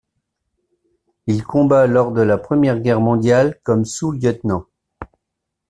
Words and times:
Il 1.27 1.43
combat 1.43 1.85
lors 1.85 2.11
de 2.11 2.23
la 2.23 2.39
Première 2.39 2.79
Guerre 2.79 3.01
mondiale 3.01 3.59
comme 3.61 3.85
sous-lieutenant. 3.85 4.65